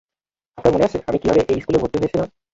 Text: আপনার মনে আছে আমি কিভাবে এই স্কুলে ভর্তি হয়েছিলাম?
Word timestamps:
আপনার 0.57 0.73
মনে 0.73 0.87
আছে 0.87 0.97
আমি 1.07 1.17
কিভাবে 1.21 1.41
এই 1.51 1.59
স্কুলে 1.61 1.81
ভর্তি 1.81 1.97
হয়েছিলাম? 1.99 2.27